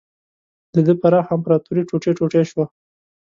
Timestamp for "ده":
0.85-0.93